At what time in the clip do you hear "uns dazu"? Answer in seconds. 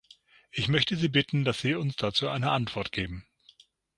1.75-2.27